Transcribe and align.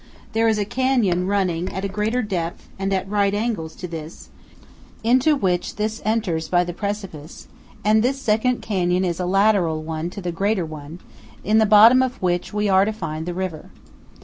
There 0.33 0.47
is 0.47 0.57
a 0.57 0.65
canyon 0.65 1.27
running 1.27 1.71
at 1.71 1.85
a 1.85 1.87
greater 1.87 2.23
depth 2.23 2.67
and 2.79 2.91
at 2.91 3.07
right 3.07 3.35
angles 3.35 3.75
to 3.75 3.87
this, 3.87 4.29
into 5.03 5.35
which 5.35 5.75
this 5.75 6.01
enters 6.03 6.49
by 6.49 6.63
the 6.63 6.73
precipice; 6.73 7.47
and 7.85 8.01
this 8.01 8.19
second 8.19 8.63
canyon 8.63 9.05
is 9.05 9.19
a 9.19 9.27
lateral 9.27 9.83
one 9.83 10.09
to 10.09 10.19
the 10.19 10.31
greater 10.31 10.65
one, 10.65 11.01
in 11.43 11.59
the 11.59 11.67
bottom 11.67 12.01
of 12.01 12.19
which 12.19 12.51
we 12.51 12.67
are 12.67 12.83
to 12.83 12.91
find 12.91 13.27
the 13.27 13.35
river. 13.35 13.69